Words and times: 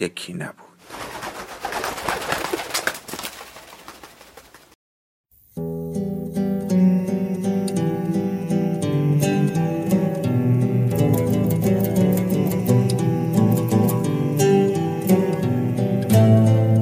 یکی 0.00 0.32
نبود. 0.32 0.66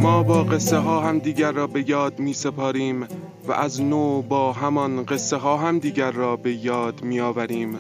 ما 0.01 0.23
با 0.23 0.45
قصه 0.45 0.77
ها 0.77 1.01
هم 1.01 1.19
دیگر 1.19 1.53
را 1.53 1.67
به 1.67 1.89
یاد 1.89 2.19
می 2.19 2.33
سپاریم 2.33 3.07
و 3.47 3.53
از 3.53 3.83
نو 3.83 4.23
با 4.23 4.53
همان 4.53 5.05
قصه 5.05 5.37
ها 5.37 5.57
هم 5.57 5.79
دیگر 5.79 6.11
را 6.11 6.37
به 6.37 6.55
یاد 6.55 7.03
می 7.03 7.21
آوریم. 7.21 7.79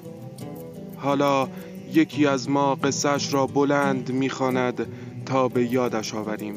حالا 0.96 1.48
یکی 1.92 2.26
از 2.26 2.50
ما 2.50 2.74
قصهش 2.74 3.34
را 3.34 3.46
بلند 3.46 4.12
می 4.12 4.30
خواند 4.30 4.86
تا 5.34 5.48
به 5.48 5.72
یادش 5.72 6.14
آوریم. 6.14 6.54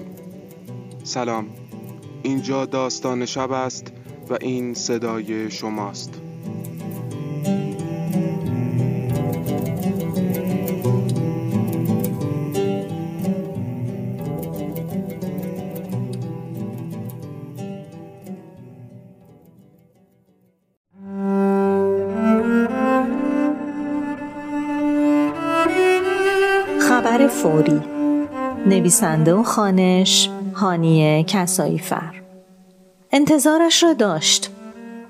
سلام. 1.04 1.48
اینجا 2.24 2.66
داستان 2.66 3.26
شب 3.26 3.52
است 3.52 3.94
و 4.30 4.38
این 4.42 4.74
صدای 4.74 5.52
شماست. 5.52 6.22
نویسنده 28.88 29.34
و 29.34 29.44
خانش 29.44 30.30
هانیه 30.54 31.24
کساییفر 31.24 32.22
انتظارش 33.12 33.84
را 33.84 33.94
داشت. 33.94 34.52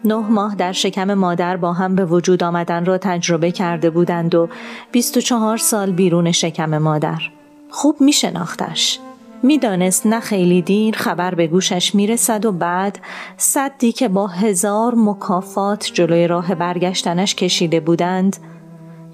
نه 0.05 0.15
ماه 0.15 0.55
در 0.55 0.71
شکم 0.71 1.13
مادر 1.13 1.57
با 1.57 1.73
هم 1.73 1.95
به 1.95 2.05
وجود 2.05 2.43
آمدن 2.43 2.85
را 2.85 2.97
تجربه 2.97 3.51
کرده 3.51 3.89
بودند 3.89 4.35
و 4.35 4.49
24 4.91 5.57
سال 5.57 5.91
بیرون 5.91 6.31
شکم 6.31 6.77
مادر. 6.77 7.21
خوب 7.69 7.95
می 8.01 8.13
شناختش 8.13 8.99
می‌دانست 9.43 10.07
نه 10.07 10.19
خیلی 10.19 10.61
دیر 10.61 10.95
خبر 10.95 11.35
به 11.35 11.47
گوشش 11.47 11.95
می‌رسد 11.95 12.45
و 12.45 12.51
بعد 12.51 12.99
صدی 13.37 13.91
که 13.91 14.07
با 14.07 14.27
هزار 14.27 14.95
مکافات 14.95 15.91
جلوی 15.93 16.27
راه 16.27 16.55
برگشتنش 16.55 17.35
کشیده 17.35 17.79
بودند 17.79 18.37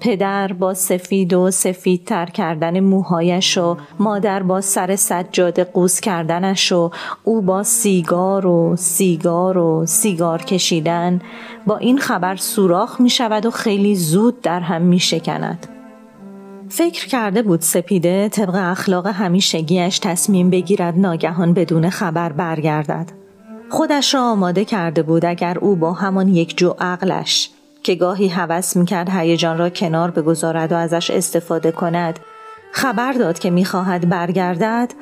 پدر 0.00 0.52
با 0.52 0.74
سفید 0.74 1.32
و 1.32 1.50
سفیدتر 1.50 2.26
کردن 2.26 2.80
موهایش 2.80 3.58
و 3.58 3.76
مادر 3.98 4.42
با 4.42 4.60
سر 4.60 4.96
سجاده 4.96 5.64
قوس 5.64 6.00
کردنش 6.00 6.72
و 6.72 6.90
او 7.24 7.42
با 7.42 7.62
سیگار 7.62 8.46
و 8.46 8.76
سیگار 8.76 9.58
و 9.58 9.86
سیگار 9.86 10.42
کشیدن 10.42 11.20
با 11.66 11.76
این 11.76 11.98
خبر 11.98 12.36
سوراخ 12.36 13.00
می 13.00 13.10
شود 13.10 13.46
و 13.46 13.50
خیلی 13.50 13.94
زود 13.94 14.40
در 14.40 14.60
هم 14.60 14.82
می 14.82 14.98
شکند. 14.98 15.66
فکر 16.68 17.08
کرده 17.08 17.42
بود 17.42 17.60
سپیده 17.60 18.28
طبق 18.28 18.54
اخلاق 18.54 19.06
همیشگیش 19.06 19.98
تصمیم 19.98 20.50
بگیرد 20.50 20.98
ناگهان 20.98 21.54
بدون 21.54 21.90
خبر 21.90 22.32
برگردد. 22.32 23.12
خودش 23.68 24.14
را 24.14 24.22
آماده 24.22 24.64
کرده 24.64 25.02
بود 25.02 25.24
اگر 25.24 25.58
او 25.58 25.76
با 25.76 25.92
همان 25.92 26.28
یک 26.28 26.56
جو 26.56 26.74
عقلش 26.80 27.50
که 27.84 27.94
گاهی 27.94 28.28
هوس 28.28 28.76
می‌کرد 28.76 29.10
هیجان 29.10 29.58
را 29.58 29.70
کنار 29.70 30.10
بگذارد 30.10 30.72
و 30.72 30.76
ازش 30.76 31.10
استفاده 31.10 31.72
کند. 31.72 32.18
خبر 32.72 33.12
داد 33.12 33.38
که 33.38 33.50
می‌خواهد 33.50 34.08
برگردد 34.08 34.92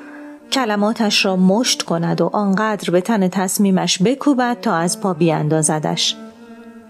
کلماتش 0.52 1.24
را 1.24 1.36
مشت 1.36 1.82
کند 1.82 2.20
و 2.20 2.30
آنقدر 2.32 2.90
به 2.90 3.00
تن 3.00 3.28
تصمیمش 3.28 4.02
بکوبد 4.02 4.56
تا 4.62 4.74
از 4.74 5.00
پا 5.00 5.14
بیاندازدش. 5.14 6.16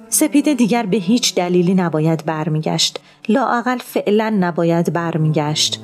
سپیده 0.09 0.55
دیگر 0.55 0.87
به 0.87 0.97
هیچ 0.97 1.35
دلیلی 1.35 1.75
نباید 1.75 2.27
برمیگشت. 2.27 3.01
لااقل 3.29 3.79
فعلا 3.79 4.37
نباید 4.41 4.93
برمیگشت. 4.93 5.81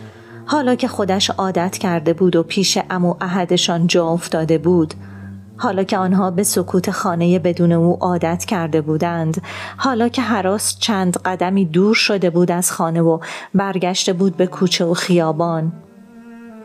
حالا 0.46 0.75
که 0.75 0.88
خودش 0.88 1.30
عادت 1.30 1.78
کرده 1.78 2.12
بود 2.12 2.36
و 2.36 2.42
پیش 2.42 2.78
امو 2.90 3.14
احدشان 3.20 3.86
جا 3.86 4.06
افتاده 4.06 4.58
بود 4.58 4.94
حالا 5.58 5.84
که 5.84 5.98
آنها 5.98 6.30
به 6.30 6.42
سکوت 6.42 6.91
خانه 6.91 7.38
بدون 7.38 7.72
او 7.72 7.98
عادت 8.00 8.44
کرده 8.44 8.80
بودند 8.80 9.42
حالا 9.76 10.08
که 10.08 10.22
حراس 10.22 10.78
چند 10.78 11.16
قدمی 11.24 11.64
دور 11.64 11.94
شده 11.94 12.30
بود 12.30 12.50
از 12.50 12.72
خانه 12.72 13.00
و 13.00 13.19
برگشته 13.55 14.12
بود 14.12 14.37
به 14.37 14.46
کوچه 14.46 14.84
و 14.84 14.94
خیابان. 14.94 15.72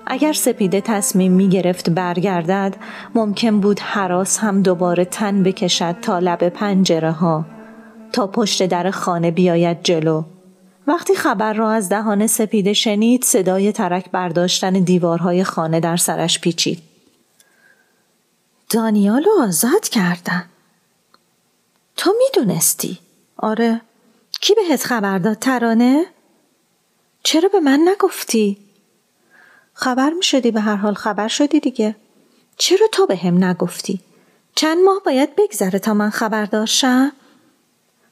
اگر 0.07 0.34
سپیده 0.34 0.81
تصمیم 0.81 1.31
می 1.31 1.50
گرفت 1.50 1.90
برگردد 1.90 2.75
ممکن 3.16 3.60
بود 3.60 3.80
حراس 3.80 4.40
هم 4.40 4.62
دوباره 4.62 5.06
تن 5.06 5.44
بکشد 5.44 5.96
تا 6.01 6.19
لب 6.19 6.50
پنجره 6.50 7.12
ها 7.12 7.46
تا 8.12 8.28
پشت 8.28 8.66
در 8.66 8.92
خانه 8.92 9.31
بیاید 9.31 9.84
جلو. 9.84 10.24
وقتی 10.88 11.16
خبر 11.16 11.54
را 11.54 11.72
از 11.72 11.89
دهان 11.89 12.28
سپیده 12.28 12.74
شنید 12.74 13.24
صدای 13.24 13.72
ترک 13.72 14.12
برداشتن 14.12 14.74
دیوارهای 14.74 15.44
خانه 15.44 15.80
در 15.80 15.98
سرش 15.98 16.39
پیچید. 16.39 16.93
دانیالو 18.74 19.30
آزاد 19.42 19.90
کردن. 19.92 20.46
تو 21.98 22.14
می‌دونستی؟ 22.18 23.00
آره. 23.38 23.81
کی 24.42 24.54
بهت 24.56 24.84
خبر 24.84 25.18
داد 25.18 25.40
ترانه؟ 25.40 26.06
چرا 27.24 27.50
به 27.50 27.60
من 27.60 27.80
نگفتی؟ 27.88 28.58
خبر 29.74 30.10
می 30.10 30.24
شدی 30.24 30.52
به 30.52 30.62
هر 30.62 30.75
حال 30.75 30.94
خبر 30.94 31.28
شدی 31.28 31.60
دیگه. 31.60 31.96
چرا 32.58 32.88
تو 32.92 33.06
به 33.06 33.16
هم 33.16 33.44
نگفتی؟ 33.44 34.00
چند 34.56 34.78
ماه 34.86 35.02
باید 35.06 35.36
بگذره 35.36 35.80
تا 35.80 35.94
من 35.94 36.10
خبر 36.10 36.46
داشتم؟ 36.46 37.12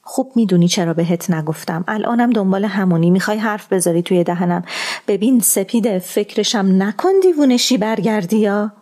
خوب 0.02 0.32
می‌دونی 0.34 0.68
چرا 0.68 0.94
بهت 0.94 1.30
نگفتم. 1.30 1.84
الانم 1.88 2.30
دنبال 2.30 2.64
همونی 2.64 3.10
می‌خوای 3.10 3.38
حرف 3.38 3.72
بذاری 3.72 4.02
توی 4.02 4.24
دهنم. 4.24 4.64
ببین 5.08 5.40
سپیده 5.40 5.98
فکرشم 5.98 6.82
نکن 6.82 7.12
دیوونشی 7.22 7.78
برگردی 7.78 8.38
یا؟ 8.38 8.72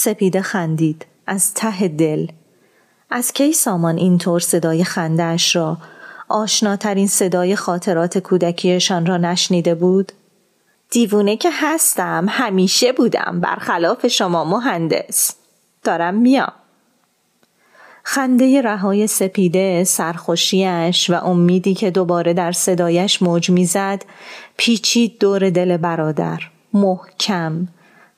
سپیده 0.00 0.42
خندید. 0.42 1.06
از 1.26 1.54
ته 1.54 1.88
دل. 1.88 2.26
از 3.10 3.32
کی 3.32 3.52
سامان 3.52 3.96
اینطور 3.96 4.40
صدای 4.40 4.84
خندهاش 4.84 5.56
را؟ 5.56 5.78
آشناترین 6.28 7.06
صدای 7.06 7.56
خاطرات 7.56 8.18
کودکیشان 8.18 9.06
را 9.06 9.16
نشنیده 9.16 9.74
بود؟ 9.74 10.12
دیوونه 10.90 11.36
که 11.36 11.50
هستم 11.52 12.26
همیشه 12.28 12.92
بودم. 12.92 13.40
برخلاف 13.40 14.06
شما 14.06 14.44
مهندس. 14.44 15.34
دارم 15.84 16.14
میام. 16.14 16.52
خنده 18.02 18.62
رهای 18.62 19.06
سپیده 19.06 19.84
سرخوشیش 19.84 21.10
و 21.10 21.14
امیدی 21.14 21.74
که 21.74 21.90
دوباره 21.90 22.34
در 22.34 22.52
صدایش 22.52 23.22
موج 23.22 23.50
می‌زد 23.50 24.04
پیچید 24.56 25.18
دور 25.18 25.50
دل 25.50 25.76
برادر. 25.76 26.40
محکم. 26.72 27.68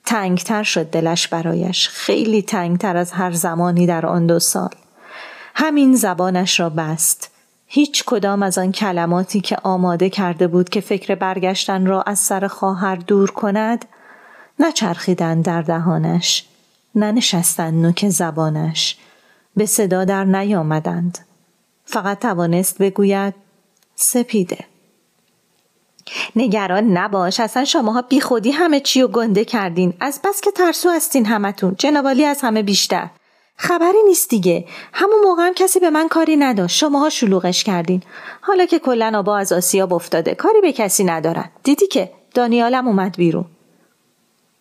تنگتر 0.07 0.63
شد 0.63 0.91
دلش 0.91 1.29
برایش. 1.29 1.89
خیلی 1.89 2.43
تنگتر 2.43 2.97
از 2.97 3.13
هر 3.13 3.33
زمانی 3.33 3.87
در 3.87 4.07
آن 4.07 4.27
دو 4.27 4.39
سال. 4.39 4.75
همین 5.55 5.97
زبانش 5.97 6.61
را 6.61 6.71
بست. 6.71 7.31
هیچ 7.67 8.05
کدام 8.05 8.43
از 8.43 8.59
آن 8.59 8.73
کلماتی 8.73 9.41
که 9.41 9.57
آماده 9.63 10.11
کرده 10.11 10.47
بود 10.47 10.69
که 10.69 10.81
فکر 10.81 11.15
برگشتن 11.15 11.87
را 11.87 12.03
از 12.03 12.19
سر 12.19 12.47
خواهر 12.47 12.97
دور 12.97 13.31
کند 13.31 13.85
نچرخیدند 14.59 15.45
در 15.45 15.63
دهانش 15.63 16.47
ننشستند 16.95 17.75
نوک 17.75 18.09
زبانش. 18.09 18.97
به 19.57 19.67
صدا 19.67 20.05
در 20.05 20.25
نیامدند. 20.25 21.19
فقط 21.85 22.19
توانست 22.19 22.79
بگوید 22.79 23.35
سپیده. 23.95 24.70
نگران 26.37 26.85
نباش. 26.85 27.41
اصلا 27.41 27.65
شماها 27.65 28.03
بی 28.03 28.21
خودی 28.21 28.51
همه 28.51 28.81
چی 28.81 29.03
رو 29.03 29.09
گنده 29.09 29.45
کردین. 29.45 29.95
از 30.01 30.21
بس 30.25 30.41
که 30.41 30.51
ترسو 30.51 30.91
هستین 30.91 31.27
همتون. 31.27 31.75
جنوالی 31.79 32.25
از 32.25 32.41
همه 32.41 32.63
بیشتر. 32.63 33.09
خبری 33.57 34.03
نیست 34.07 34.31
دیگه. 34.31 34.65
همون 34.93 35.19
موقع 35.25 35.43
هم 35.43 35.55
کسی 35.55 35.81
به 35.81 35.91
من 35.91 36.09
کاری 36.09 36.37
نداشت. 36.37 36.77
شماها 36.77 37.09
شلوغش 37.11 37.65
کردین. 37.65 38.03
حالا 38.41 38.67
که 38.67 38.79
کلا 38.79 39.13
آبا 39.15 39.37
از 39.37 39.53
آسیاب 39.53 39.93
افتاده 39.93 40.35
کاری 40.35 40.61
به 40.61 40.73
کسی 40.73 41.05
ندارن. 41.05 41.51
دیدی 41.63 41.87
که 41.87 42.11
دانیالم 42.35 42.89
اومد 42.89 43.17
بیرون. 43.17 43.45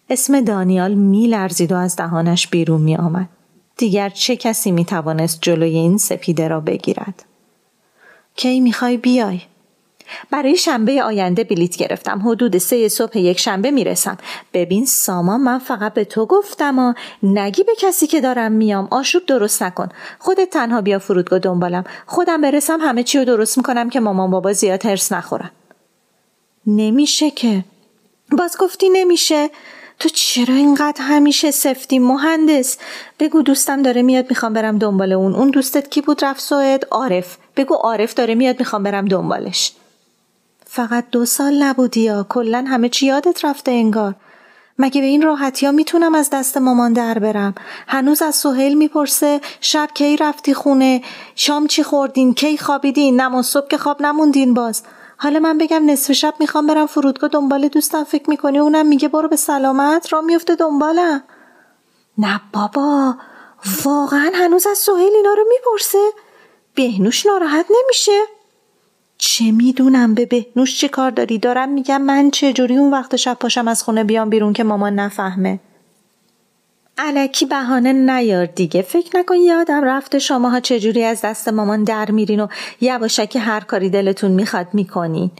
اسم 0.09 0.41
دانیال 0.41 0.93
میلرزید 0.93 1.71
و 1.71 1.75
از 1.75 1.95
دهانش 1.95 2.47
بیرون 2.47 2.81
می 2.81 2.95
آمد. 2.95 3.29
دیگر 3.77 4.09
چه 4.09 4.35
کسی 4.35 4.71
می 4.71 4.85
توانست 4.85 5.39
جلوی 5.41 5.69
این 5.69 5.97
سپیده 5.97 6.47
را 6.47 6.59
بگیرد؟ 6.59 7.25
کی 8.35 8.59
می‌خوای 8.59 8.97
بیای؟ 8.97 9.41
برای 10.31 10.57
شنبه 10.57 11.03
آینده 11.03 11.43
بلیت 11.43 11.77
گرفتم. 11.77 12.21
حدود 12.25 12.57
سه 12.57 12.89
صبح 12.89 13.17
یک 13.17 13.39
شنبه 13.39 13.71
می‌رسم. 13.71 14.17
ببین 14.53 14.85
سامان 14.85 15.41
من 15.41 15.59
فقط 15.59 15.93
به 15.93 16.05
تو 16.05 16.25
گفتم 16.25 16.79
و 16.79 16.93
نگی 17.23 17.63
به 17.63 17.71
کسی 17.79 18.07
که 18.07 18.21
دارم 18.21 18.51
میام. 18.51 18.87
آشوب 18.91 19.25
درست 19.25 19.63
نکن. 19.63 19.89
خودت 20.19 20.49
تنها 20.49 20.81
بیا 20.81 20.99
فرودگاه 20.99 21.39
دنبالم. 21.39 21.83
خودم 22.05 22.41
برسم 22.41 22.79
همه 22.81 23.03
چی 23.03 23.17
رو 23.17 23.25
درست 23.25 23.57
می‌کنم 23.57 23.89
که 23.89 23.99
مامان 23.99 24.31
بابا 24.31 24.53
زیاد 24.53 24.85
هرس 24.85 25.11
نخورن. 25.11 25.51
نمیشه 26.67 27.31
که. 27.31 27.65
باز 28.31 28.57
گفتی 28.59 28.89
نمیشه. 28.89 29.49
تو 29.99 30.09
چرا 30.09 30.55
اینقدر 30.55 31.01
همیشه 31.01 31.51
سفتی 31.51 31.99
مهندس؟ 31.99 32.77
بگو 33.19 33.41
دوستم 33.41 33.81
داره 33.81 34.01
میاد 34.01 34.25
می‌خوام 34.29 34.53
برم 34.53 34.77
دنبال 34.77 35.11
اون. 35.11 35.35
اون 35.35 35.49
دوستت 35.49 35.89
کی 35.89 36.01
بود؟ 36.01 36.25
رفت 36.25 36.41
سوئد. 36.41 36.87
عارف. 36.91 37.37
بگو 37.55 37.73
عارف 37.73 38.13
داره 38.13 38.35
میاد 38.35 38.59
می‌خوام 38.59 38.83
برم 38.83 39.05
دنبالش. 39.05 39.71
فقط 40.71 41.05
دو 41.11 41.25
سال 41.25 41.63
نبودی 41.63 42.01
یا 42.01 42.25
کلا 42.29 42.65
همه 42.67 42.89
چی 42.89 43.05
یادت 43.05 43.45
رفته 43.45 43.71
انگار. 43.71 44.15
مگه 44.77 45.01
به 45.01 45.07
این 45.07 45.21
راحتی 45.21 45.65
ها 45.65 45.71
می‌تونم 45.71 46.15
از 46.15 46.29
دست 46.29 46.57
مامان 46.57 46.93
در 46.93 47.19
برم؟ 47.19 47.55
هنوز 47.87 48.21
از 48.21 48.35
سهیل 48.35 48.77
می‌پرسه 48.77 49.41
شب 49.61 49.89
کی 49.93 50.17
رفتی 50.17 50.53
خونه؟ 50.53 51.01
شام 51.35 51.67
چی 51.67 51.83
خوردین؟ 51.83 52.33
کی 52.33 52.57
خوابیدین؟ 52.57 53.21
نماز 53.21 53.45
صبح 53.45 53.67
که 53.67 53.77
خواب 53.77 54.01
نموندین 54.01 54.53
باز. 54.53 54.83
حالا 55.17 55.39
من 55.39 55.57
بگم 55.57 55.89
نصف 55.89 56.11
شب 56.11 56.33
می‌خوام 56.39 56.67
برم 56.67 56.85
فرودگاه 56.85 57.29
دنبال 57.29 57.67
دوستم. 57.67 58.03
فکر 58.03 58.29
می‌کنی 58.29 58.59
اونم 58.59 58.85
میگه 58.85 59.07
برو 59.07 59.27
به 59.27 59.35
سلامت؟ 59.35 60.13
را 60.13 60.21
میفته 60.21 60.55
دنبالم. 60.55 61.23
نه 62.17 62.41
بابا 62.53 63.15
واقعا 63.83 64.31
هنوز 64.33 64.67
از 64.67 64.77
سهیل 64.77 65.13
اینا 65.15 65.33
رو 65.33 65.43
می‌پرسه. 65.49 66.09
بهنوش 66.75 67.25
ناراحت 67.25 67.65
نمیشه. 67.69 68.21
چه 69.21 69.51
می‌دونم 69.51 70.13
به 70.13 70.25
بهنوش 70.25 70.79
چه 70.79 70.87
کار 70.87 71.11
داری؟ 71.11 71.37
دارم 71.37 71.69
میگم 71.69 72.01
من 72.01 72.31
چجوری 72.31 72.77
اون 72.77 72.91
وقت 72.91 73.15
شب 73.15 73.37
پاشم 73.39 73.67
از 73.67 73.83
خونه 73.83 74.03
بیام 74.03 74.29
بیرون 74.29 74.53
که 74.53 74.63
مامان 74.63 74.95
نفهمه. 74.95 75.59
علکی 76.97 77.45
بهانه 77.45 77.93
نیار 77.93 78.45
دیگه. 78.45 78.81
فکر 78.81 79.17
نکن 79.17 79.35
یادم 79.35 79.83
رفته 79.83 80.19
شماها 80.19 80.59
چجوری 80.59 81.03
از 81.03 81.21
دست 81.21 81.47
مامان 81.47 81.83
در 81.83 82.11
میرین 82.11 82.39
و 82.39 82.47
یواشکی 82.81 83.39
هر 83.39 83.59
کاری 83.59 83.89
دلتون 83.89 84.31
می‌خواد 84.31 84.67
می‌کنین. 84.73 85.31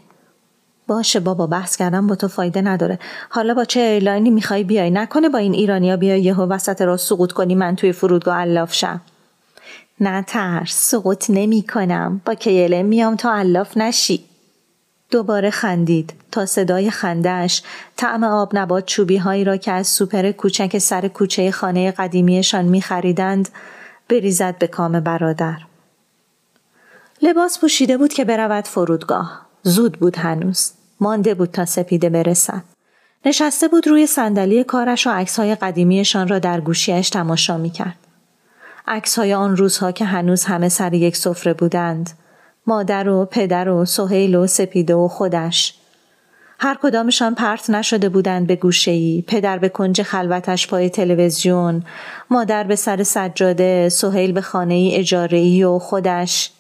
باشه 0.88 1.20
بابا 1.20 1.48
بحث 1.48 1.78
کردم 1.78 2.08
با 2.08 2.16
تو 2.16 2.28
فایده 2.28 2.62
نداره. 2.62 3.00
حالا 3.30 3.54
با 3.54 3.66
چه 3.66 3.80
ایرلاینی 3.80 4.30
می‌خوای 4.30 4.64
بیای؟ 4.64 4.92
نکنه 4.92 5.30
با 5.30 5.38
این 5.38 5.54
ایرانیا 5.54 5.98
بیای 5.98 6.22
یهو 6.22 6.46
وسط 6.46 6.82
را 6.82 6.98
سقوط 6.98 7.32
کنی 7.32 7.56
من 7.56 7.76
توی 7.76 7.92
فرودگاه 7.92 8.38
الاف 8.38 8.74
شم. 8.74 9.02
نه 10.02 10.22
ترس 10.22 10.90
سقوط 10.92 11.26
نمی 11.30 11.62
کنم 11.62 12.22
با 12.26 12.36
کیله 12.36 12.84
میام 12.84 13.16
تا 13.16 13.32
الاف 13.32 13.78
نشی 13.78 14.26
دوباره 15.12 15.50
خندید 15.50 16.14
تا 16.32 16.46
صدای 16.46 16.92
خندهش 16.92 17.64
طعم 17.98 18.24
آب 18.24 18.58
نبات 18.58 18.86
چوبی 18.86 19.18
هایی 19.18 19.44
را 19.44 19.58
که 19.58 19.72
از 19.72 19.88
سوپر 19.88 20.32
کوچک 20.32 20.78
سر 20.78 21.08
کوچه 21.08 21.52
خانه 21.52 21.92
قدیمیشان 21.92 22.66
می 22.66 22.82
خریدند 22.82 23.50
بریزد 24.10 24.58
به 24.58 24.68
کام 24.68 25.00
برادر. 25.00 25.58
لباس 27.22 27.60
پوشیده 27.60 27.98
بود 27.98 28.14
که 28.14 28.26
برود 28.26 28.68
فرودگاه. 28.68 29.46
زود 29.64 30.00
بود 30.00 30.18
هنوز. 30.18 30.72
مانده 31.00 31.34
بود 31.34 31.52
تا 31.52 31.66
سپیده 31.66 32.10
برسد. 32.10 32.64
نشسته 33.26 33.68
بود 33.68 33.88
روی 33.88 34.08
صندلی 34.08 34.64
کارش 34.64 35.08
و 35.08 35.26
های 35.38 35.56
قدیمیشان 35.56 36.28
را 36.28 36.40
در 36.40 36.62
گوشیش 36.62 37.10
تماشا 37.10 37.58
می 37.58 37.72
کرد. 38.90 39.10
های 39.18 39.34
آن 39.34 39.58
روزها 39.58 39.92
که 39.92 40.06
هنوز 40.06 40.44
همه 40.44 40.70
سر 40.70 40.94
یک 40.94 41.18
سفره 41.18 41.54
بودند. 41.54 42.10
مادر 42.68 43.10
و 43.10 43.26
پدر 43.26 43.70
و 43.70 43.86
سهیل 43.86 44.36
و 44.36 44.48
سپیده 44.48 44.96
و 44.96 45.08
خودش. 45.08 45.74
هر 46.60 46.78
کدامشان 46.82 47.36
پرت 47.36 47.70
نشده 47.70 48.10
بودند 48.10 48.48
به 48.48 48.56
گوشهی 48.56 49.24
پدر 49.28 49.58
به 49.58 49.70
کنج 49.70 50.02
خلوتش 50.02 50.68
پای 50.68 50.90
تلویزیون. 50.90 51.84
مادر 52.30 52.64
به 52.64 52.76
سر 52.76 53.04
سجاده 53.04 53.90
سهیل 53.90 54.32
به 54.32 54.42
خانه 54.42 54.90
اجاره 54.94 55.66
و 55.66 55.80
خودش. 55.80 56.52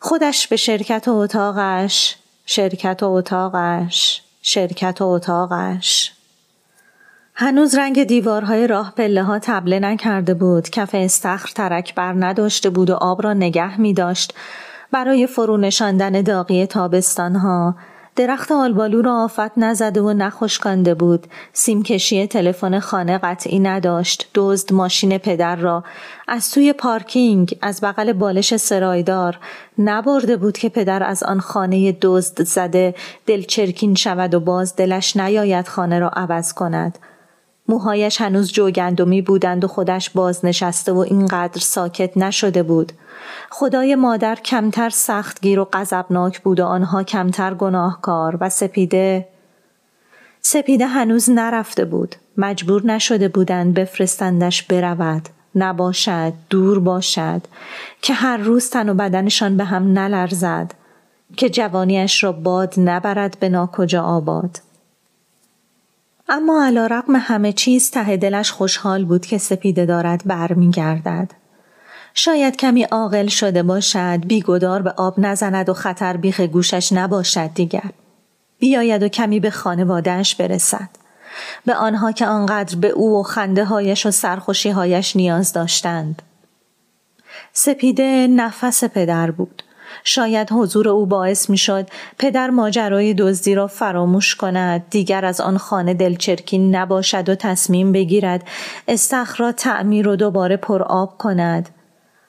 خودش 0.00 0.48
به 0.48 0.56
شرکت 0.56 1.08
و 1.08 1.10
اتاقش. 1.10 2.16
شرکت 2.46 3.02
و 3.02 3.06
اتاقش. 3.06 4.22
شرکت 4.42 5.00
و 5.00 5.04
اتاقش. 5.04 6.12
هنوز 7.36 7.74
رنگ 7.74 8.04
دیوارهای 8.04 8.66
راه 8.66 8.92
پله 8.96 9.22
ها 9.22 9.38
تبله 9.38 9.78
نکرده 9.78 10.34
بود. 10.34 10.70
کف 10.70 10.90
استخر 10.94 11.52
ترک 11.54 11.94
بر 11.94 12.12
نداشته 12.12 12.70
بود 12.70 12.90
و 12.90 12.94
آب 12.94 13.22
را 13.22 13.32
نگه 13.32 13.80
می 13.80 13.94
داشت. 13.94 14.34
برای 14.92 15.26
فرو 15.26 15.56
نشاندن 15.56 16.22
داغی 16.22 16.66
تابستانها 16.66 17.74
درخت 18.16 18.52
آلبالو 18.52 19.02
را 19.02 19.24
آفت 19.24 19.58
نزده 19.58 20.00
و 20.00 20.12
نخشکانده 20.12 20.94
بود. 20.94 21.26
سیمکشی 21.52 22.26
تلفن 22.26 22.78
خانه 22.78 23.18
قطعی 23.18 23.58
نداشت. 23.58 24.30
دزد 24.34 24.72
ماشین 24.72 25.18
پدر 25.18 25.56
را. 25.56 25.84
از 26.28 26.50
توی 26.50 26.72
پارکینگ 26.72 27.58
از 27.62 27.80
بغل 27.80 28.12
بالش 28.12 28.56
سرایدار. 28.56 29.38
نبرده 29.78 30.36
بود 30.36 30.58
که 30.58 30.68
پدر 30.68 31.02
از 31.02 31.22
آن 31.22 31.40
خانه 31.40 31.96
دزد 32.02 32.42
زده 32.42 32.94
دلچرکین 33.26 33.94
شود 33.94 34.34
و 34.34 34.40
باز 34.40 34.76
دلش 34.76 35.16
نیاید 35.16 35.68
خانه 35.68 35.98
را 35.98 36.08
عوض 36.08 36.52
کند. 36.52 36.98
موهایش 37.68 38.20
هنوز 38.20 38.52
جوگندمی 38.52 39.22
بودند 39.22 39.64
و 39.64 39.68
خودش 39.68 40.10
بازنشسته 40.10 40.92
و 40.92 40.98
اینقدر 40.98 41.60
ساکت 41.60 42.16
نشده 42.16 42.62
بود. 42.62 42.92
خدای 43.50 43.94
مادر 43.94 44.34
کمتر 44.34 44.90
سختگیر 44.90 45.60
و 45.60 45.68
غضبناک 45.72 46.40
بود 46.40 46.60
و 46.60 46.64
آنها 46.64 47.02
کمتر 47.02 47.54
گناهکار 47.54 48.38
و 48.40 48.48
سپیده 48.48 49.28
سپیده 50.40 50.86
هنوز 50.86 51.30
نرفته 51.30 51.84
بود. 51.84 52.14
مجبور 52.36 52.86
نشده 52.86 53.28
بودند 53.28 53.74
بفرستندش 53.74 54.62
برود. 54.62 55.28
نباشد 55.54 56.32
دور 56.50 56.78
باشد 56.78 57.42
که 58.02 58.14
هر 58.14 58.36
روز 58.36 58.70
تن 58.70 58.88
و 58.88 58.94
بدنشان 58.94 59.56
به 59.56 59.64
هم 59.64 59.98
نلرزد 59.98 60.74
که 61.36 61.50
جوانیش 61.50 62.24
را 62.24 62.32
باد 62.32 62.74
نبرد 62.76 63.36
به 63.40 63.48
ناکجا 63.48 64.02
آباد. 64.02 64.60
اما 66.28 66.66
علا 66.66 66.86
رقم 66.86 67.16
همه 67.16 67.52
چیز 67.52 67.90
ته 67.90 68.16
دلش 68.16 68.50
خوشحال 68.50 69.04
بود 69.04 69.26
که 69.26 69.38
سپیده 69.38 69.86
دارد 69.86 70.22
برمیگردد. 70.24 71.30
شاید 72.14 72.56
کمی 72.56 72.82
عاقل 72.82 73.26
شده 73.26 73.62
باشد 73.62 74.20
بیگدار 74.26 74.82
به 74.82 74.90
آب 74.90 75.14
نزند 75.18 75.68
و 75.68 75.74
خطر 75.74 76.16
بیخ 76.16 76.40
گوشش 76.40 76.92
نباشد 76.92 77.50
دیگر. 77.54 77.90
بیاید 78.58 79.02
و 79.02 79.08
کمی 79.08 79.40
به 79.40 79.50
خانوادهش 79.50 80.34
برسد. 80.34 80.88
به 81.66 81.74
آنها 81.74 82.12
که 82.12 82.26
آنقدر 82.26 82.76
به 82.76 82.88
او 82.88 83.20
و 83.20 83.22
خنده 83.22 83.64
هایش 83.64 84.06
و 84.06 84.10
سرخوشی 84.10 84.70
هایش 84.70 85.16
نیاز 85.16 85.52
داشتند. 85.52 86.22
سپیده 87.52 88.26
نفس 88.26 88.84
پدر 88.84 89.30
بود. 89.30 89.62
شاید 90.04 90.52
حضور 90.52 90.88
او 90.88 91.06
باعث 91.06 91.50
می 91.50 91.58
شد 91.58 91.86
پدر 92.18 92.50
ماجرای 92.50 93.14
دزدی 93.14 93.54
را 93.54 93.66
فراموش 93.66 94.34
کند. 94.34 94.84
دیگر 94.90 95.24
از 95.24 95.40
آن 95.40 95.58
خانه 95.58 95.94
دلچرکی 95.94 96.58
نباشد 96.58 97.28
و 97.28 97.34
تصمیم 97.34 97.92
بگیرد 97.92 98.48
استخر 98.88 99.44
را 99.44 99.52
تعمیر 99.52 100.08
و 100.08 100.16
دوباره 100.16 100.56
پر 100.56 100.82
آب 100.82 101.18
کند. 101.18 101.68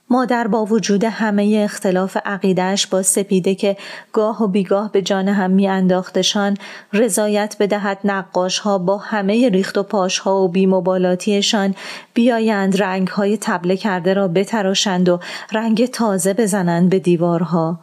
مادر 0.09 0.47
با 0.47 0.65
وجود 0.65 1.03
همه 1.03 1.61
اختلاف 1.63 2.17
عقیدهش 2.25 2.87
با 2.87 3.01
سپیده 3.01 3.55
که 3.55 3.77
گاه 4.13 4.43
و 4.43 4.47
بیگاه 4.47 4.91
به 4.91 5.01
جان 5.01 5.27
هم 5.27 5.51
می 5.51 5.67
انداختشان 5.67 6.57
رضایت 6.93 7.55
بدهد 7.59 7.99
نقاش 8.03 8.59
ها 8.59 8.77
با 8.77 8.97
همه 8.97 9.49
ریخت 9.49 9.77
و 9.77 9.83
پاش 9.83 10.19
ها 10.19 10.41
و 10.41 10.47
بیمبالاتیشان 10.47 11.75
بیایند 12.13 12.81
رنگ 12.81 13.07
های 13.07 13.37
تبله 13.41 13.77
کرده 13.77 14.13
را 14.13 14.27
بتراشند 14.27 15.09
و 15.09 15.19
رنگ 15.51 15.85
تازه 15.85 16.33
بزنند 16.33 16.89
به 16.89 16.99
دیوارها. 16.99 17.79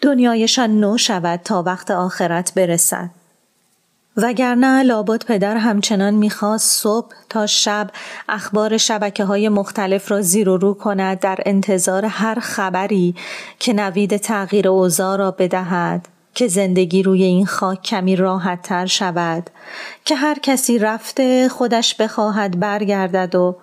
دنیایشان 0.00 0.80
نو 0.80 0.98
شود 0.98 1.40
تا 1.44 1.62
وقت 1.62 1.90
آخرت 1.90 2.54
برسد. 2.54 3.17
وگرنه 4.22 4.82
لابد 4.82 5.24
پدر 5.24 5.56
همچنان 5.56 6.14
می‌خواست 6.14 6.82
صبح 6.82 7.14
تا 7.28 7.46
شب 7.46 7.90
اخبار 8.28 8.76
شبکه 8.76 9.24
های 9.24 9.48
مختلف 9.48 10.10
را 10.10 10.22
زیر 10.22 10.48
و 10.48 10.56
رو 10.56 10.74
کند 10.74 11.20
در 11.20 11.38
انتظار 11.46 12.04
هر 12.04 12.38
خبری 12.40 13.14
که 13.58 13.72
نوید 13.72 14.16
تغییر 14.16 14.68
اوضاع 14.68 15.16
را 15.16 15.30
بدهد 15.30 16.08
که 16.34 16.48
زندگی 16.48 17.02
روی 17.02 17.22
این 17.22 17.46
خاک 17.46 17.82
کمی 17.82 18.16
راحت 18.16 18.62
تر 18.62 18.86
شود 18.86 19.50
که 20.04 20.14
هر 20.14 20.38
کسی 20.38 20.78
رفته 20.78 21.48
خودش 21.48 21.94
بخواهد 21.94 22.60
برگردد 22.60 23.34
و 23.34 23.56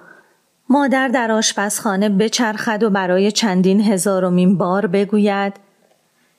مادر 0.70 1.08
در 1.08 1.32
آشپزخانه 1.32 2.10
بچرخد 2.10 2.84
و 2.84 2.90
برای 2.90 3.32
چندین 3.32 3.82
هزارمین 3.82 4.58
بار 4.58 4.88
بگوید 4.88 5.65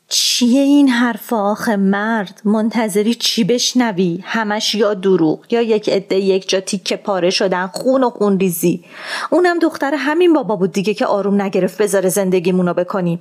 چیه 0.08 0.60
این 0.60 0.88
حرف 0.88 1.32
آخه 1.32 1.76
مرد؟ 1.76 2.40
منتظری 2.44 3.14
چی 3.14 3.44
بشنوی؟ 3.44 4.20
همش 4.24 4.74
یا 4.74 4.94
دروغ 4.94 5.52
یا 5.52 5.62
یک 5.62 5.88
عده 5.88 6.16
یک 6.16 6.48
جا 6.48 6.60
تیکه 6.60 6.96
پاره 6.96 7.30
شدن 7.30 7.66
خون 7.66 8.04
و 8.04 8.10
خون 8.10 8.38
ریزی. 8.38 8.84
اونم 9.30 9.58
دختر 9.58 9.94
همین 9.94 10.32
بابا 10.32 10.56
بود 10.56 10.72
دیگه 10.72 10.94
که 10.94 11.06
آروم 11.06 11.42
نگرفت 11.42 11.82
بذاره 11.82 12.08
زندگیمونو 12.08 12.74
بکنیم. 12.74 13.20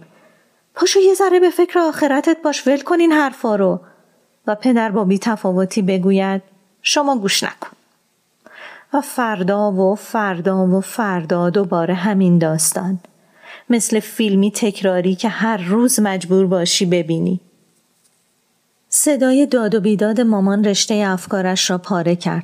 پاشو 0.75 0.99
یه 0.99 1.13
ذره 1.13 1.39
به 1.39 1.49
فکر 1.49 1.79
آخرتت 1.79 2.37
باش 2.43 2.67
ول 2.67 2.81
کن 2.81 2.99
این 2.99 3.11
حرفا 3.11 3.55
رو. 3.55 3.79
و 4.47 4.55
پدر 4.55 4.91
با 4.91 5.17
تفاوتی 5.21 5.81
بگوید 5.81 6.41
شما 6.81 7.17
گوش 7.17 7.43
نکن. 7.43 7.75
و 8.93 9.01
فردا 9.01 9.71
و 9.71 9.95
فردا 9.95 10.67
و 10.67 10.81
فردا 10.81 11.49
دوباره 11.49 11.93
همین 11.93 12.37
داستان. 12.37 12.99
مثل 13.69 13.99
فیلمی 13.99 14.51
تکراری 14.51 15.15
که 15.15 15.29
هر 15.29 15.57
روز 15.57 15.99
مجبور 15.99 16.45
باشی 16.45 16.85
ببینی. 16.85 17.39
صدای 18.89 19.45
داد 19.45 19.75
و 19.75 19.79
بیداد 19.79 20.21
مامان 20.21 20.63
رشته 20.63 20.93
افکارش 21.07 21.69
را 21.69 21.77
پاره 21.77 22.15
کرد. 22.15 22.43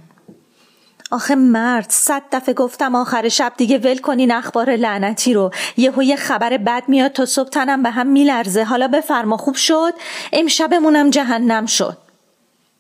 آخه 1.11 1.35
مرد 1.35 1.85
صد 1.89 2.23
دفعه 2.31 2.53
گفتم 2.53 2.95
آخر 2.95 3.29
شب 3.29 3.53
دیگه 3.57 3.77
ول 3.77 3.97
کنین 3.97 4.31
اخبار 4.31 4.75
لعنتی 4.75 5.33
رو. 5.33 5.51
یهو 5.77 6.03
یه 6.03 6.15
خبر 6.15 6.57
بد 6.57 6.83
میاد 6.87 7.11
تا 7.11 7.25
صبح 7.25 7.49
تنم 7.49 7.83
به 7.83 7.89
هم 7.89 8.07
میلرزه. 8.07 8.63
حالا 8.63 8.87
بفرما 8.87 9.37
خوب 9.37 9.55
شد؟ 9.55 9.93
امشبمونم 10.33 11.09
جهنم 11.09 11.65
شد. 11.65 11.97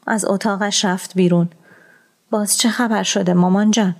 از 0.07 0.25
اتاقش 0.25 0.85
رفت 0.85 1.15
بیرون. 1.15 1.49
باز 2.31 2.57
چه 2.57 2.69
خبر 2.69 3.03
شده 3.03 3.33
مامان 3.33 3.71
جان؟ 3.71 3.95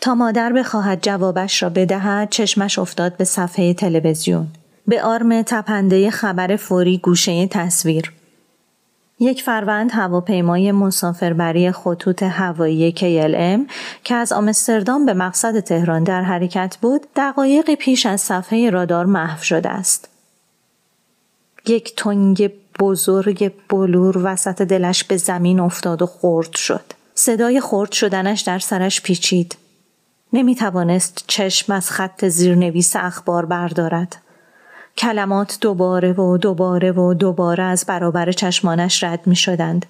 تا 0.00 0.14
مادر 0.14 0.52
بخواهد 0.52 0.98
جوابش 1.02 1.62
را 1.62 1.68
بدهد 1.68 2.30
چشمش 2.30 2.78
افتاد 2.78 3.16
به 3.16 3.24
صفحه 3.24 3.74
تلویزیون 3.74 4.46
به 4.86 5.02
آرم 5.02 5.42
تپنده 5.42 6.10
خبر 6.10 6.56
فوری 6.56 6.98
گوشه 6.98 7.46
تصویر 7.46 8.12
یک 9.22 9.42
فروند 9.42 9.90
هواپیمای 9.92 10.72
مسافربری 10.72 11.72
خطوط 11.72 12.22
هوایی 12.22 12.92
KLM 12.92 13.72
که 14.04 14.14
از 14.14 14.32
آمستردام 14.32 15.06
به 15.06 15.14
مقصد 15.14 15.60
تهران 15.60 16.04
در 16.04 16.22
حرکت 16.22 16.76
بود 16.82 17.06
دقایقی 17.16 17.76
پیش 17.76 18.06
از 18.06 18.20
صفحه 18.20 18.70
رادار 18.70 19.06
محو 19.06 19.42
شده 19.42 19.68
است. 19.68 20.08
یک 21.66 21.96
تنگ 21.96 22.50
بزرگ 22.80 23.52
بلور 23.68 24.20
وسط 24.24 24.62
دلش 24.62 25.04
به 25.04 25.16
زمین 25.16 25.60
افتاد 25.60 26.02
و 26.02 26.06
خورد 26.06 26.54
شد. 26.54 26.84
صدای 27.14 27.60
خورد 27.60 27.92
شدنش 27.92 28.40
در 28.40 28.58
سرش 28.58 29.02
پیچید. 29.02 29.56
نمی 30.32 30.54
توانست 30.54 31.24
چشم 31.26 31.72
از 31.72 31.90
خط 31.90 32.24
زیرنویس 32.24 32.96
اخبار 32.96 33.46
بردارد. 33.46 34.16
کلمات 34.98 35.58
دوباره 35.60 36.12
و 36.12 36.38
دوباره 36.38 36.92
و 36.92 37.14
دوباره 37.14 37.64
از 37.64 37.84
برابر 37.88 38.32
چشمانش 38.32 39.04
رد 39.04 39.26
می 39.26 39.36
شدند. 39.36 39.86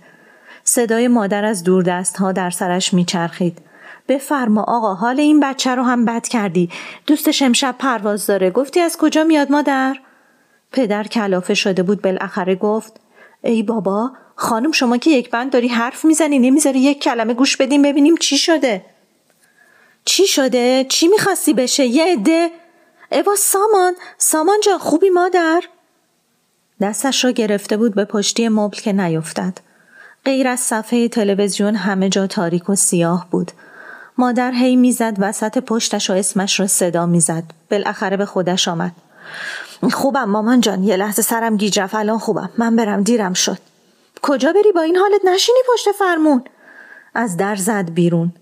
صدای 0.64 1.08
مادر 1.08 1.44
از 1.44 1.64
دور 1.64 1.82
دست 1.82 2.16
ها 2.16 2.32
در 2.32 2.50
سرش 2.50 2.94
می 2.94 3.04
چرخید. 3.04 3.58
بفرما 4.08 4.64
آقا 4.68 4.94
حال 4.94 5.20
این 5.20 5.40
بچه 5.40 5.74
رو 5.74 5.82
هم 5.82 6.04
بد 6.04 6.28
کردی. 6.28 6.70
دوستش 7.06 7.42
امشب 7.42 7.74
پرواز 7.78 8.26
داره. 8.26 8.50
گفتی 8.50 8.80
از 8.80 8.96
کجا 8.96 9.24
میاد 9.24 9.52
مادر؟ 9.52 9.96
پدر 10.72 11.04
کلافه 11.04 11.54
شده 11.54 11.82
بود 11.82 12.02
بالاخره 12.02 12.54
گفت 12.54 13.00
ای 13.42 13.62
بابا 13.62 14.10
خانم 14.36 14.72
شما 14.72 14.96
که 14.96 15.10
یک 15.10 15.30
بند 15.30 15.52
داری 15.52 15.68
حرف 15.68 16.04
می‌زنی 16.04 16.38
نمی‌ذاری 16.38 16.78
یک 16.78 17.02
کلمه 17.02 17.34
گوش 17.34 17.56
بدیم 17.56 17.82
ببینیم 17.82 18.16
چی 18.16 18.38
شده 18.38 18.84
چی 20.10 20.26
شده؟ 20.26 20.86
چی 20.88 21.08
می‌خواستی 21.08 21.54
بشه؟ 21.54 21.84
یه 21.84 22.12
عده؟ 22.12 22.50
ایوا 23.12 23.34
سامان 23.36 23.94
سامان 24.18 24.60
جان 24.64 24.78
خوبی 24.78 25.10
مادر؟ 25.10 25.62
دستش 26.80 27.24
را 27.24 27.30
گرفته 27.30 27.76
بود 27.76 27.94
به 27.94 28.04
پشتی 28.04 28.48
مبل 28.48 28.76
که 28.76 28.92
نیفتد. 28.92 29.58
غیر 30.24 30.48
از 30.48 30.60
صفحه 30.60 31.08
تلویزیون 31.08 31.74
همه 31.74 32.08
جا 32.08 32.26
تاریک 32.26 32.70
و 32.70 32.74
سیاه 32.74 33.26
بود. 33.30 33.52
مادر 34.18 34.52
هی 34.52 34.76
می‌زد 34.76 35.16
وسط 35.18 35.58
پشتش 35.58 36.10
و 36.10 36.12
اسمش 36.12 36.60
را 36.60 36.66
صدا 36.66 37.06
می‌زد. 37.06 37.44
بالاخره 37.70 38.16
به 38.16 38.26
خودش 38.26 38.68
آمد. 38.68 38.92
خوبم 39.92 40.24
مامان 40.24 40.60
جان 40.60 40.84
یه 40.84 40.96
لحظه 40.96 41.22
سرم 41.22 41.56
گیج 41.56 41.80
رفت 41.80 41.94
الان 41.94 42.18
خوبم 42.18 42.50
من 42.58 42.76
برم 42.76 43.02
دیرم 43.02 43.34
شد. 43.34 43.58
کجا 44.22 44.52
بری 44.52 44.72
با 44.72 44.80
این 44.80 44.96
حالت 44.96 45.24
نشینی 45.24 45.60
پشت 45.72 45.92
فرمون؟ 45.92 46.44
از 47.14 47.36
در 47.36 47.56
زد 47.56 47.90
بیرون. 47.90 48.32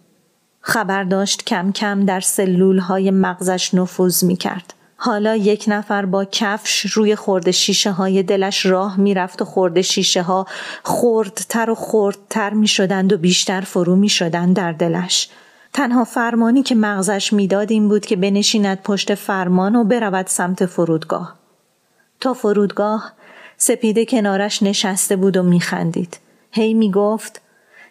خبر 0.60 1.04
داشت 1.04 1.44
کم 1.44 1.72
کم 1.72 2.04
در 2.04 2.20
سلول 2.20 2.78
های 2.78 3.10
مغزش 3.10 3.74
نفوذ 3.74 4.24
می 4.24 4.36
کرد. 4.36 4.74
حالا 4.96 5.36
یک 5.36 5.64
نفر 5.68 6.06
با 6.06 6.24
کفش 6.24 6.80
روی 6.80 7.16
خورده 7.16 7.52
شیشه 7.52 7.90
های 7.90 8.22
دلش 8.22 8.66
راه 8.66 9.00
می‌رفت 9.00 9.42
و 9.42 9.44
خورده 9.44 9.82
شیشه 9.82 10.22
ها 10.22 10.46
خردتر 10.84 11.70
و 11.70 11.74
خردتر 11.74 12.50
می 12.50 12.68
شدند 12.68 13.12
و 13.12 13.18
بیشتر 13.18 13.60
فرو 13.60 13.96
می 13.96 14.08
شدند 14.08 14.56
در 14.56 14.72
دلش. 14.72 15.28
تنها 15.72 16.04
فرمانی 16.04 16.62
که 16.62 16.74
مغزش 16.74 17.32
می‌داد 17.32 17.70
این 17.70 17.88
بود 17.88 18.06
که 18.06 18.16
بنشیند 18.16 18.82
پشت 18.82 19.14
فرمان 19.14 19.76
و 19.76 19.84
برود 19.84 20.26
سمت 20.26 20.66
فرودگاه. 20.66 21.34
تا 22.20 22.34
فرودگاه 22.34 23.12
سپیده 23.56 24.06
کنارش 24.06 24.62
نشسته 24.62 25.16
بود 25.16 25.36
و 25.36 25.42
میخندید. 25.42 26.18
هی 26.50 26.74
می‌گفت 26.74 27.40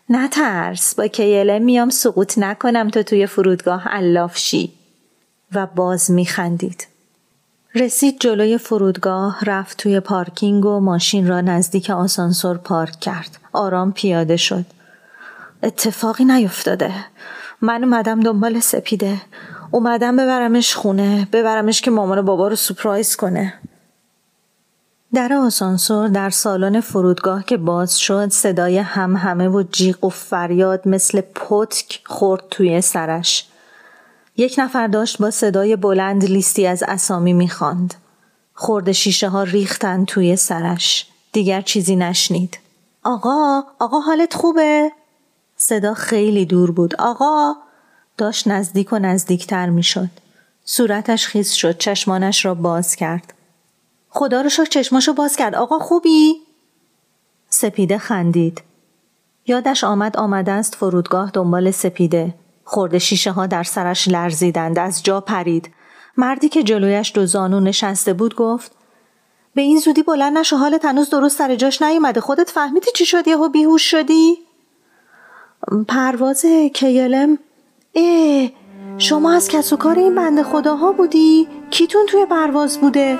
نترس 0.10 0.96
با 0.96 1.08
کیله 1.08 1.60
میام 1.60 1.90
سقوط 1.90 2.38
نکنم 2.38 2.90
تا 2.90 3.04
توی 3.04 3.28
فرودگاه 3.28 3.88
علاف 3.88 4.38
شی 4.38 4.74
و 5.52 5.66
باز 5.66 6.12
میخندید. 6.12 6.88
رسید 7.76 8.20
جلوی 8.20 8.58
فرودگاه 8.58 9.40
رفت 9.46 9.78
توی 9.78 10.00
پارکینگ 10.00 10.66
و 10.66 10.80
ماشین 10.80 11.28
را 11.28 11.42
نزدیک 11.42 11.90
آسانسور 11.90 12.58
پارک 12.58 13.00
کرد. 13.00 13.38
آرام 13.54 13.92
پیاده 13.92 14.38
شد. 14.38 14.66
اتفاقی 15.64 16.26
نیفتاده. 16.26 16.92
من 17.62 17.84
اومدم 17.84 18.20
دنبال 18.20 18.60
سپیده. 18.60 19.22
اومدم 19.72 20.16
ببرمش 20.16 20.76
خونه. 20.76 21.28
ببرمش 21.34 21.82
که 21.82 21.92
مامان 21.92 22.18
و 22.18 22.24
بابا 22.24 22.48
رو 22.48 22.56
سپرایز 22.56 23.16
کنه. 23.16 23.54
در 25.14 25.34
آسانسور 25.34 26.08
در 26.08 26.30
سالن 26.30 26.82
فرودگاه 26.82 27.44
که 27.44 27.58
باز 27.58 28.00
شد 28.00 28.30
صدای 28.30 28.78
هم 28.78 29.16
همه 29.16 29.48
و 29.50 29.64
جیغ 29.72 30.04
و 30.04 30.10
فریاد 30.10 30.88
مثل 30.88 31.22
پتک 31.22 32.02
خورد 32.06 32.44
توی 32.52 32.82
سرش. 32.82 33.48
یک 34.38 34.56
نفر 34.58 34.88
داشت 34.88 35.18
با 35.18 35.32
صدای 35.32 35.76
بلند 35.76 36.26
لیستی 36.26 36.68
از 36.68 36.84
اسامی 36.88 37.34
می‌خواند. 37.34 37.94
خورد 38.54 38.92
شیشه 38.92 39.30
ها 39.30 39.44
ریختن 39.44 40.06
توی 40.06 40.36
سرش. 40.36 41.08
دیگر 41.32 41.62
چیزی 41.62 41.96
نشنید. 41.96 42.60
آقا، 43.04 43.64
آقا 43.80 44.00
حالت 44.00 44.34
خوبه؟ 44.34 44.92
صدا 45.58 45.94
خیلی 45.94 46.46
دور 46.46 46.72
بود. 46.72 46.96
آقا، 46.96 47.54
داشت 48.18 48.48
نزدیک 48.48 48.94
و 48.94 49.00
نزدیکتر 49.00 49.70
می‌شد. 49.70 50.10
صورتش 50.66 51.28
خیز 51.28 51.52
شد 51.52 51.78
چشمانش 51.78 52.46
را 52.46 52.54
باز 52.54 52.96
کرد 52.96 53.34
خدا 54.18 54.42
رو 54.42 54.50
شکر 54.50 54.66
چشماشو 54.66 55.14
باز 55.14 55.36
کرد. 55.36 55.56
آقا 55.56 55.80
خوبی؟ 55.80 56.36
سپیده 57.50 57.98
خندید. 57.98 58.62
یادش 59.48 59.84
آمد 59.84 60.18
آمده 60.18 60.52
است 60.52 60.76
فرودگاه 60.76 61.32
دنبال 61.34 61.72
سپیده. 61.72 62.34
خورده 62.64 63.00
شیشه 63.00 63.32
ها 63.32 63.48
در 63.48 63.64
سرش 63.64 64.08
لرزیدند 64.08 64.80
از 64.80 65.04
جا 65.04 65.22
پرید. 65.22 65.70
مردی 66.18 66.50
که 66.50 66.64
جلویش 66.64 67.12
دو 67.16 67.26
زانو 67.26 67.60
نشسته 67.60 68.14
بود 68.14 68.36
گفت 68.36 68.72
به 69.56 69.62
این 69.62 69.80
زودی 69.80 70.04
بلند 70.04 70.38
نشو 70.38 70.58
حالت 70.58 70.86
هنوز 70.86 71.10
درست 71.10 71.38
سر 71.38 71.56
جاش 71.56 71.82
نیومده. 71.82 72.22
خودت 72.22 72.50
فهمیدی 72.50 72.92
چی 72.96 73.06
شدی؟ 73.06 73.30
یهو 73.30 73.50
بیهوش 73.50 73.92
شدی؟ 73.92 74.38
پرواز 75.88 76.46
کیلم 76.74 77.38
اه 77.96 78.50
شما 78.98 79.32
از 79.32 79.48
کس 79.48 79.74
و 79.74 79.78
کار 79.78 80.00
این 80.00 80.16
بنده 80.16 80.44
خداها 80.44 80.92
بودی؟ 80.92 81.48
کیتون 81.70 82.06
توی 82.06 82.26
پرواز 82.26 82.78
بوده؟ 82.78 83.18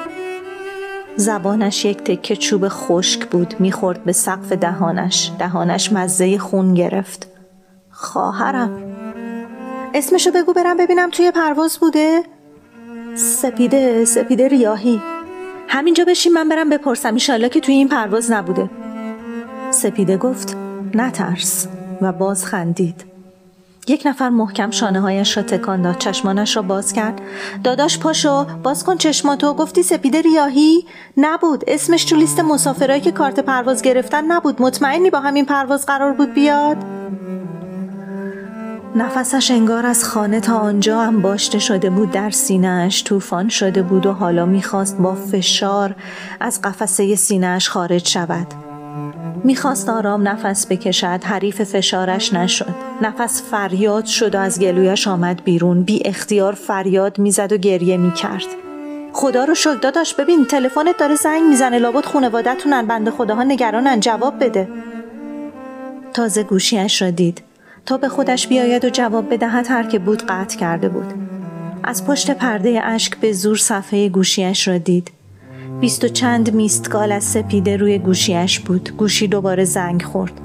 زبانش 1.18 1.86
یک 1.86 1.98
تکه 1.98 2.36
چوب 2.36 2.68
خشک 2.68 3.26
بود 3.26 3.56
می‌خورد 3.60 4.04
به 4.04 4.12
سقف 4.12 4.52
دهانش. 4.52 5.32
دهانش 5.40 5.94
مزه 5.94 6.38
خون 6.38 6.74
گرفت. 6.74 7.28
خواهرم 7.92 8.84
اسمشو 9.94 10.32
بگو 10.32 10.54
برم 10.54 10.78
ببینم 10.78 11.10
توی 11.10 11.32
پرواز 11.32 11.78
بوده؟ 11.80 12.24
سپیده 13.16 14.06
سپیده 14.06 14.48
ریاهی. 14.48 15.02
همینجا 15.68 16.06
بشین 16.06 16.34
من 16.34 16.50
برم 16.50 16.70
بپرسم. 16.70 17.14
ایشالله 17.14 17.50
که 17.50 17.60
توی 17.60 17.74
این 17.74 17.88
پرواز 17.88 18.32
نبوده. 18.32 18.70
سپیده 19.72 20.18
گفت 20.18 20.58
نترس. 20.94 21.68
و 22.02 22.12
باز 22.12 22.46
خندید. 22.46 23.06
یک 23.90 24.04
نفر 24.06 24.30
محکم 24.30 24.72
شانه 24.72 25.02
هایش 25.02 25.38
را 25.38 25.44
تکان 25.44 25.82
داد 25.82 25.98
چشمانش 25.98 26.56
را 26.56 26.62
باز 26.62 26.94
کرد. 26.94 27.22
داداش 27.64 28.00
پاشو 28.00 28.44
باز 28.44 28.84
کن 28.84 28.98
چشماتو. 28.98 29.54
گفتی 29.54 29.84
سپیده 29.84 30.22
ریاهی؟ 30.22 30.86
نبود 31.18 31.64
اسمش 31.68 32.06
تو 32.06 32.16
لیست 32.16 32.40
مسافرایی 32.40 33.02
که 33.02 33.12
کارت 33.12 33.40
پرواز 33.40 33.82
گرفتن 33.82 34.26
نبود. 34.26 34.62
مطمئنی 34.62 35.10
با 35.10 35.20
همین 35.20 35.46
پرواز 35.46 35.86
قرار 35.86 36.14
بود 36.14 36.34
بیاد؟ 36.34 36.78
نفسش 38.96 39.52
انگار 39.52 39.86
از 39.86 40.04
خانه 40.04 40.40
تا 40.40 40.58
آنجا 40.58 41.02
هم 41.02 41.22
باشته 41.22 41.60
شده 41.60 41.90
بود 41.90 42.12
در 42.12 42.30
سینهش 42.30 43.04
طوفان 43.04 43.50
شده 43.50 43.82
بود 43.82 44.06
و 44.06 44.14
حالا 44.14 44.46
می‌خواست 44.46 44.98
با 44.98 45.16
فشار 45.16 45.96
از 46.40 46.62
قفسه 46.62 47.16
سینهش 47.16 47.70
خارج 47.70 48.08
شود. 48.08 48.48
می‌خواست 49.44 49.90
آرام 49.90 50.28
نفس 50.28 50.68
بکشد 50.68 51.24
حریف 51.24 51.64
فشارش 51.64 52.34
نشد. 52.34 52.87
نفس 53.02 53.44
فریاد 53.52 54.06
شد 54.06 54.36
و 54.36 54.38
از 54.38 54.60
گلویش 54.60 55.08
آمد 55.08 55.44
بیرون. 55.44 55.84
بی 55.84 56.02
اختیار 56.06 56.54
فریاد 56.54 57.20
می‌زد 57.20 57.54
و 57.54 57.58
گریه 57.58 57.98
می‌کرد. 57.98 58.46
خدا 59.14 59.44
رو 59.44 59.56
شکر 59.56 59.74
داداش 59.74 60.14
ببین 60.14 60.46
تلفنت 60.46 60.98
داره 60.98 61.16
زنگ 61.16 61.44
می‌زنه. 61.44 61.80
لابد 61.80 62.06
خونوادتونن 62.06 62.88
بنده 62.88 63.12
خداها 63.12 63.44
نگرانن. 63.44 64.00
جواب 64.00 64.44
بده. 64.44 64.68
تازه 66.14 66.44
گوشیش 66.44 67.02
را 67.02 67.10
دید. 67.10 67.42
تا 67.86 67.98
به 67.98 68.10
خودش 68.10 68.48
بیاید 68.48 68.86
و 68.86 68.90
جواب 68.90 69.34
بدهد 69.34 69.68
هر 69.70 69.84
که 69.84 70.00
بود 70.00 70.24
قطع 70.24 70.58
کرده 70.58 70.90
بود. 70.90 71.14
از 71.84 72.06
پشت 72.06 72.32
پرده 72.32 72.82
اشک 72.84 73.18
به 73.18 73.34
زور 73.34 73.58
صفحه 73.58 74.10
گوشیش 74.10 74.68
را 74.68 74.78
دید. 74.78 75.12
بیست 75.82 76.04
و 76.04 76.08
چند 76.08 76.54
میستگال 76.54 77.12
از 77.12 77.24
سپیده 77.24 77.78
روی 77.78 78.00
گوشیش 78.00 78.60
بود. 78.60 78.90
گوشی 78.98 79.28
دوباره 79.28 79.66
زنگ 79.66 80.04
خورد. 80.04 80.42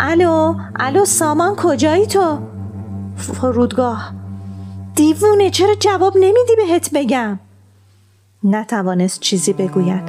الو 0.00 0.54
الو 0.76 1.04
سامان 1.04 1.56
کجایی 1.56 2.06
تو؟ 2.06 2.38
فرودگاه. 3.16 4.12
دیوونه 4.94 5.50
چرا 5.50 5.74
جواب 5.74 6.16
نمیدی 6.16 6.56
بهت 6.56 6.90
بگم؟ 6.94 7.38
نتوانست 8.44 9.20
چیزی 9.20 9.52
بگوید. 9.52 10.02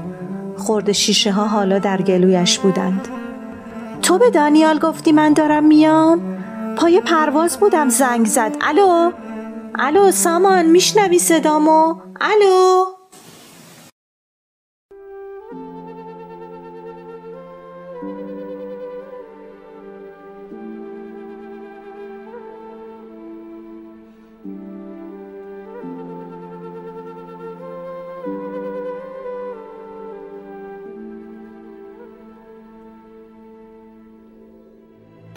خورد 0.57 0.91
شیشه 0.91 1.31
ها 1.31 1.47
حالا 1.47 1.79
در 1.79 2.01
گلویش 2.01 2.59
بودند. 2.59 3.07
تو 4.01 4.17
به 4.17 4.29
دانیال 4.29 4.79
گفتی 4.79 5.11
من 5.11 5.33
دارم 5.33 5.63
میام؟ 5.63 6.21
پای 6.77 7.01
پرواز 7.01 7.57
بودم 7.57 7.89
زنگ 7.89 8.25
زد. 8.25 8.55
الو؟ 8.61 9.11
الو 9.79 10.11
سامان 10.11 10.65
میشنوی 10.65 11.19
صدامو؟ 11.19 11.95
الو؟ 12.21 12.85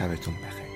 شبتون 0.00 0.34
بخیر. 0.34 0.69